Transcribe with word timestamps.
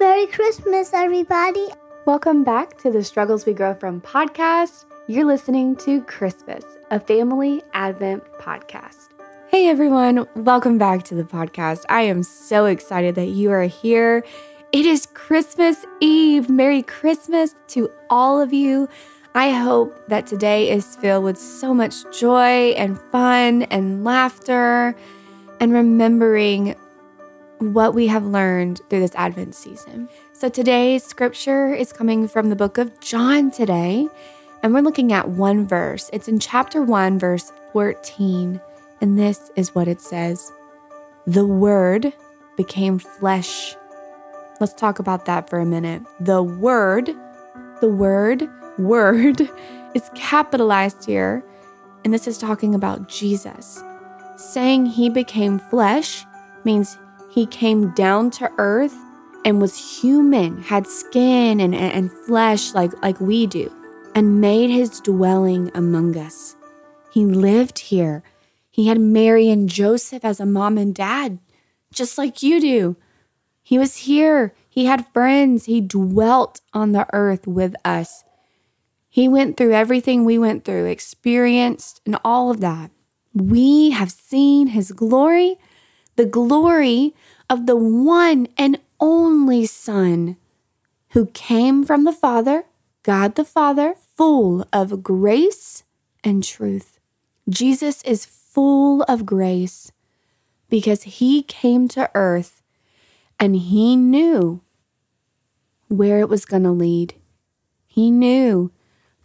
Merry 0.00 0.26
Christmas, 0.26 0.92
everybody. 0.92 1.66
Welcome 2.06 2.44
back 2.44 2.76
to 2.78 2.90
the 2.90 3.02
Struggles 3.04 3.46
We 3.46 3.52
Grow 3.52 3.74
From 3.74 4.00
podcast. 4.00 4.84
You're 5.06 5.24
listening 5.24 5.76
to 5.76 6.02
Christmas, 6.02 6.64
a 6.90 7.00
family 7.00 7.62
Advent 7.72 8.24
podcast. 8.38 9.08
Hey 9.48 9.68
everyone, 9.68 10.26
welcome 10.34 10.78
back 10.78 11.04
to 11.04 11.14
the 11.14 11.22
podcast. 11.22 11.84
I 11.88 12.02
am 12.02 12.22
so 12.22 12.66
excited 12.66 13.14
that 13.14 13.28
you 13.28 13.50
are 13.50 13.62
here. 13.62 14.24
It 14.72 14.86
is 14.86 15.06
Christmas 15.06 15.84
Eve. 16.00 16.50
Merry 16.50 16.82
Christmas 16.82 17.54
to 17.68 17.90
all 18.10 18.40
of 18.40 18.52
you. 18.52 18.88
I 19.34 19.50
hope 19.50 20.08
that 20.08 20.26
today 20.26 20.70
is 20.70 20.96
filled 20.96 21.24
with 21.24 21.38
so 21.38 21.74
much 21.74 21.94
joy 22.18 22.70
and 22.76 23.00
fun 23.10 23.62
and 23.62 24.04
laughter 24.04 24.94
and 25.60 25.72
remembering 25.72 26.76
what 27.72 27.94
we 27.94 28.06
have 28.08 28.26
learned 28.26 28.80
through 28.90 29.00
this 29.00 29.14
Advent 29.14 29.54
season. 29.54 30.08
So 30.32 30.48
today's 30.48 31.04
scripture 31.04 31.72
is 31.72 31.92
coming 31.92 32.28
from 32.28 32.50
the 32.50 32.56
book 32.56 32.78
of 32.78 33.00
John 33.00 33.50
today, 33.50 34.08
and 34.62 34.74
we're 34.74 34.82
looking 34.82 35.12
at 35.12 35.30
one 35.30 35.66
verse. 35.66 36.10
It's 36.12 36.28
in 36.28 36.38
chapter 36.38 36.82
1, 36.82 37.18
verse 37.18 37.52
14, 37.72 38.60
and 39.00 39.18
this 39.18 39.50
is 39.56 39.74
what 39.74 39.88
it 39.88 40.00
says 40.00 40.52
The 41.26 41.46
Word 41.46 42.12
became 42.56 42.98
flesh. 42.98 43.74
Let's 44.60 44.74
talk 44.74 44.98
about 44.98 45.24
that 45.24 45.48
for 45.48 45.58
a 45.58 45.66
minute. 45.66 46.02
The 46.20 46.42
Word, 46.42 47.10
the 47.80 47.88
word, 47.88 48.48
word 48.78 49.40
is 49.94 50.10
capitalized 50.14 51.04
here, 51.04 51.44
and 52.04 52.12
this 52.12 52.26
is 52.26 52.38
talking 52.38 52.74
about 52.74 53.08
Jesus. 53.08 53.82
Saying 54.36 54.86
he 54.86 55.08
became 55.08 55.58
flesh 55.58 56.26
means 56.64 56.98
he 57.34 57.46
came 57.46 57.90
down 57.94 58.30
to 58.30 58.48
earth 58.58 58.96
and 59.44 59.60
was 59.60 60.00
human, 60.00 60.62
had 60.62 60.86
skin 60.86 61.60
and, 61.60 61.74
and 61.74 62.12
flesh 62.12 62.72
like, 62.74 62.92
like 63.02 63.20
we 63.20 63.44
do, 63.44 63.74
and 64.14 64.40
made 64.40 64.70
his 64.70 65.00
dwelling 65.00 65.68
among 65.74 66.16
us. 66.16 66.54
He 67.10 67.24
lived 67.24 67.80
here. 67.80 68.22
He 68.70 68.86
had 68.86 69.00
Mary 69.00 69.50
and 69.50 69.68
Joseph 69.68 70.24
as 70.24 70.38
a 70.38 70.46
mom 70.46 70.78
and 70.78 70.94
dad, 70.94 71.40
just 71.92 72.18
like 72.18 72.40
you 72.40 72.60
do. 72.60 72.96
He 73.64 73.78
was 73.78 73.96
here. 73.96 74.54
He 74.68 74.84
had 74.84 75.12
friends. 75.12 75.64
He 75.64 75.80
dwelt 75.80 76.60
on 76.72 76.92
the 76.92 77.08
earth 77.12 77.48
with 77.48 77.74
us. 77.84 78.22
He 79.08 79.26
went 79.26 79.56
through 79.56 79.72
everything 79.72 80.24
we 80.24 80.38
went 80.38 80.64
through, 80.64 80.86
experienced, 80.86 82.00
and 82.06 82.16
all 82.24 82.52
of 82.52 82.60
that. 82.60 82.92
We 83.32 83.90
have 83.90 84.12
seen 84.12 84.68
his 84.68 84.92
glory 84.92 85.56
the 86.16 86.26
glory 86.26 87.14
of 87.50 87.66
the 87.66 87.76
one 87.76 88.48
and 88.56 88.80
only 89.00 89.66
Son 89.66 90.36
who 91.10 91.26
came 91.26 91.84
from 91.84 92.04
the 92.04 92.12
Father, 92.12 92.64
God 93.02 93.34
the 93.34 93.44
Father, 93.44 93.94
full 94.16 94.66
of 94.72 95.02
grace 95.02 95.84
and 96.22 96.42
truth. 96.42 96.98
Jesus 97.48 98.02
is 98.02 98.24
full 98.24 99.02
of 99.02 99.26
grace 99.26 99.92
because 100.68 101.02
he 101.04 101.42
came 101.42 101.88
to 101.88 102.10
earth 102.14 102.62
and 103.38 103.56
he 103.56 103.96
knew 103.96 104.60
where 105.88 106.20
it 106.20 106.28
was 106.28 106.44
going 106.44 106.62
to 106.62 106.70
lead. 106.70 107.14
He 107.86 108.10
knew 108.10 108.72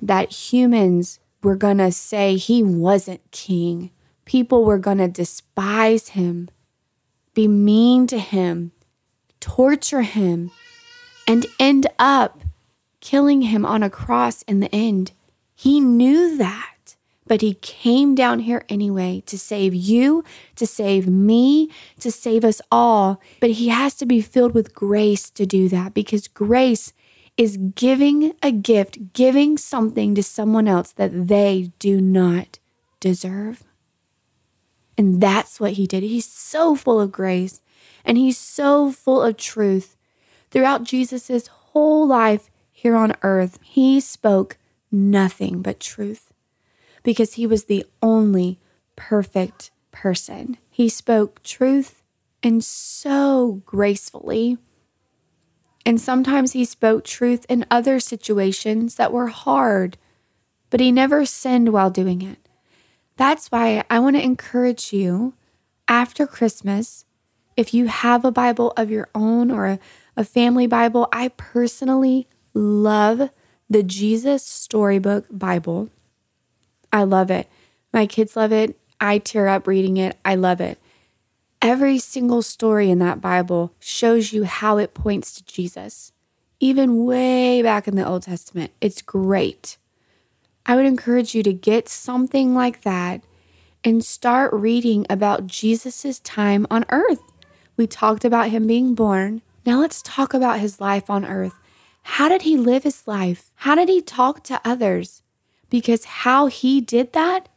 that 0.00 0.32
humans 0.32 1.20
were 1.42 1.56
going 1.56 1.78
to 1.78 1.92
say 1.92 2.36
he 2.36 2.62
wasn't 2.62 3.30
king. 3.30 3.90
People 4.24 4.64
were 4.64 4.78
going 4.78 4.98
to 4.98 5.08
despise 5.08 6.08
him 6.10 6.48
be 7.36 7.46
mean 7.46 8.06
to 8.08 8.18
him, 8.18 8.72
torture 9.40 10.02
him, 10.02 10.50
and 11.28 11.46
end 11.60 11.86
up 11.98 12.40
killing 13.00 13.42
him 13.42 13.64
on 13.64 13.82
a 13.82 13.90
cross 13.90 14.42
in 14.42 14.60
the 14.60 14.74
end. 14.74 15.12
He 15.54 15.78
knew 15.78 16.36
that, 16.38 16.96
but 17.26 17.42
he 17.42 17.54
came 17.54 18.14
down 18.14 18.40
here 18.40 18.64
anyway 18.70 19.22
to 19.26 19.38
save 19.38 19.74
you, 19.74 20.24
to 20.56 20.66
save 20.66 21.06
me, 21.06 21.70
to 22.00 22.10
save 22.10 22.42
us 22.42 22.62
all. 22.72 23.20
But 23.38 23.50
he 23.50 23.68
has 23.68 23.94
to 23.96 24.06
be 24.06 24.22
filled 24.22 24.54
with 24.54 24.74
grace 24.74 25.28
to 25.30 25.44
do 25.44 25.68
that 25.68 25.92
because 25.92 26.28
grace 26.28 26.94
is 27.36 27.58
giving 27.58 28.32
a 28.42 28.50
gift, 28.50 29.12
giving 29.12 29.58
something 29.58 30.14
to 30.14 30.22
someone 30.22 30.66
else 30.66 30.90
that 30.92 31.28
they 31.28 31.70
do 31.78 32.00
not 32.00 32.58
deserve. 32.98 33.62
And 34.98 35.20
that's 35.20 35.60
what 35.60 35.72
he 35.72 35.86
did. 35.86 36.02
He's 36.02 36.26
so 36.26 36.74
full 36.74 37.00
of 37.00 37.12
grace 37.12 37.60
and 38.04 38.16
he's 38.16 38.38
so 38.38 38.90
full 38.92 39.22
of 39.22 39.36
truth. 39.36 39.96
Throughout 40.50 40.84
Jesus' 40.84 41.48
whole 41.48 42.06
life 42.06 42.50
here 42.70 42.96
on 42.96 43.14
earth, 43.22 43.58
he 43.62 44.00
spoke 44.00 44.56
nothing 44.90 45.60
but 45.60 45.80
truth 45.80 46.32
because 47.02 47.34
he 47.34 47.46
was 47.46 47.64
the 47.64 47.84
only 48.02 48.58
perfect 48.94 49.70
person. 49.92 50.56
He 50.70 50.88
spoke 50.88 51.42
truth 51.42 52.02
and 52.42 52.62
so 52.62 53.62
gracefully. 53.66 54.58
And 55.84 56.00
sometimes 56.00 56.52
he 56.52 56.64
spoke 56.64 57.04
truth 57.04 57.46
in 57.48 57.64
other 57.70 58.00
situations 58.00 58.96
that 58.96 59.12
were 59.12 59.28
hard, 59.28 59.98
but 60.68 60.80
he 60.80 60.90
never 60.90 61.24
sinned 61.24 61.72
while 61.72 61.90
doing 61.90 62.22
it. 62.22 62.45
That's 63.16 63.48
why 63.48 63.84
I 63.88 63.98
want 63.98 64.16
to 64.16 64.22
encourage 64.22 64.92
you 64.92 65.34
after 65.88 66.26
Christmas, 66.26 67.04
if 67.56 67.72
you 67.72 67.86
have 67.86 68.24
a 68.24 68.30
Bible 68.30 68.72
of 68.76 68.90
your 68.90 69.08
own 69.14 69.50
or 69.50 69.66
a, 69.66 69.78
a 70.16 70.24
family 70.24 70.66
Bible, 70.66 71.08
I 71.12 71.28
personally 71.28 72.26
love 72.52 73.30
the 73.68 73.82
Jesus 73.82 74.44
Storybook 74.44 75.26
Bible. 75.30 75.88
I 76.92 77.04
love 77.04 77.30
it. 77.30 77.48
My 77.92 78.06
kids 78.06 78.36
love 78.36 78.52
it. 78.52 78.78
I 79.00 79.18
tear 79.18 79.48
up 79.48 79.66
reading 79.66 79.96
it. 79.96 80.16
I 80.24 80.34
love 80.34 80.60
it. 80.60 80.78
Every 81.62 81.98
single 81.98 82.42
story 82.42 82.90
in 82.90 82.98
that 82.98 83.20
Bible 83.20 83.72
shows 83.78 84.32
you 84.32 84.44
how 84.44 84.76
it 84.76 84.94
points 84.94 85.32
to 85.32 85.44
Jesus, 85.44 86.12
even 86.60 87.04
way 87.04 87.62
back 87.62 87.88
in 87.88 87.96
the 87.96 88.06
Old 88.06 88.22
Testament. 88.22 88.72
It's 88.80 89.02
great. 89.02 89.78
I 90.66 90.74
would 90.74 90.84
encourage 90.84 91.34
you 91.34 91.42
to 91.44 91.52
get 91.52 91.88
something 91.88 92.54
like 92.54 92.82
that 92.82 93.22
and 93.84 94.04
start 94.04 94.52
reading 94.52 95.06
about 95.08 95.46
Jesus' 95.46 96.18
time 96.20 96.66
on 96.70 96.84
earth. 96.90 97.22
We 97.76 97.86
talked 97.86 98.24
about 98.24 98.50
him 98.50 98.66
being 98.66 98.96
born. 98.96 99.42
Now 99.64 99.78
let's 99.78 100.02
talk 100.02 100.34
about 100.34 100.58
his 100.58 100.80
life 100.80 101.08
on 101.08 101.24
earth. 101.24 101.54
How 102.02 102.28
did 102.28 102.42
he 102.42 102.56
live 102.56 102.82
his 102.82 103.06
life? 103.06 103.52
How 103.56 103.76
did 103.76 103.88
he 103.88 104.02
talk 104.02 104.42
to 104.44 104.60
others? 104.64 105.22
Because 105.70 106.04
how 106.04 106.46
he 106.46 106.80
did 106.80 107.12
that 107.12 107.48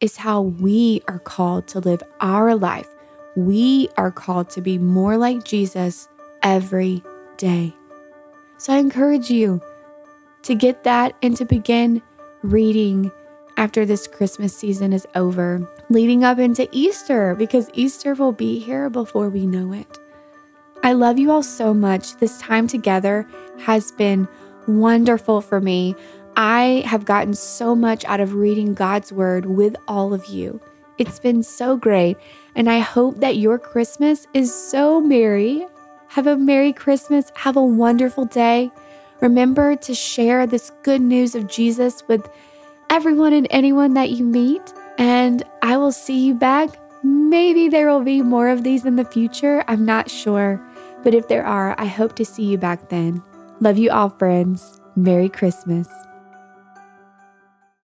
is 0.00 0.16
how 0.16 0.40
we 0.40 1.02
are 1.06 1.18
called 1.18 1.68
to 1.68 1.80
live 1.80 2.02
our 2.20 2.54
life. 2.54 2.88
We 3.36 3.88
are 3.96 4.10
called 4.10 4.48
to 4.50 4.62
be 4.62 4.78
more 4.78 5.18
like 5.18 5.44
Jesus 5.44 6.08
every 6.42 7.02
day. 7.36 7.74
So 8.56 8.72
I 8.72 8.78
encourage 8.78 9.30
you 9.30 9.60
to 10.42 10.54
get 10.54 10.84
that 10.84 11.14
and 11.22 11.36
to 11.36 11.44
begin 11.44 12.00
reading 12.44 13.10
after 13.56 13.86
this 13.86 14.06
Christmas 14.06 14.54
season 14.54 14.92
is 14.92 15.06
over, 15.14 15.66
leading 15.88 16.24
up 16.24 16.38
into 16.38 16.68
Easter, 16.72 17.34
because 17.34 17.70
Easter 17.72 18.14
will 18.14 18.32
be 18.32 18.58
here 18.58 18.90
before 18.90 19.30
we 19.30 19.46
know 19.46 19.72
it. 19.72 19.98
I 20.82 20.92
love 20.92 21.18
you 21.18 21.30
all 21.30 21.42
so 21.42 21.72
much. 21.72 22.16
This 22.16 22.38
time 22.38 22.68
together 22.68 23.26
has 23.60 23.92
been 23.92 24.28
wonderful 24.66 25.40
for 25.40 25.58
me. 25.58 25.96
I 26.36 26.84
have 26.86 27.06
gotten 27.06 27.32
so 27.32 27.74
much 27.74 28.04
out 28.04 28.20
of 28.20 28.34
reading 28.34 28.74
God's 28.74 29.10
Word 29.10 29.46
with 29.46 29.74
all 29.88 30.12
of 30.12 30.26
you. 30.26 30.60
It's 30.98 31.18
been 31.18 31.42
so 31.42 31.78
great, 31.78 32.18
and 32.54 32.68
I 32.68 32.80
hope 32.80 33.20
that 33.20 33.38
your 33.38 33.58
Christmas 33.58 34.26
is 34.34 34.54
so 34.54 35.00
merry. 35.00 35.66
Have 36.08 36.26
a 36.26 36.36
Merry 36.36 36.72
Christmas. 36.74 37.32
Have 37.36 37.56
a 37.56 37.64
wonderful 37.64 38.26
day. 38.26 38.70
Remember 39.24 39.74
to 39.74 39.94
share 39.94 40.46
this 40.46 40.70
good 40.82 41.00
news 41.00 41.34
of 41.34 41.48
Jesus 41.48 42.06
with 42.08 42.28
everyone 42.90 43.32
and 43.32 43.46
anyone 43.48 43.94
that 43.94 44.10
you 44.10 44.22
meet. 44.22 44.74
And 44.98 45.42
I 45.62 45.78
will 45.78 45.92
see 45.92 46.26
you 46.26 46.34
back. 46.34 46.68
Maybe 47.02 47.70
there 47.70 47.88
will 47.88 48.02
be 48.02 48.20
more 48.20 48.50
of 48.50 48.64
these 48.64 48.84
in 48.84 48.96
the 48.96 49.04
future. 49.06 49.64
I'm 49.66 49.86
not 49.86 50.10
sure. 50.10 50.60
But 51.02 51.14
if 51.14 51.28
there 51.28 51.46
are, 51.46 51.74
I 51.80 51.86
hope 51.86 52.16
to 52.16 52.24
see 52.26 52.44
you 52.44 52.58
back 52.58 52.90
then. 52.90 53.22
Love 53.60 53.78
you 53.78 53.90
all, 53.90 54.10
friends. 54.10 54.78
Merry 54.94 55.30
Christmas. 55.30 55.88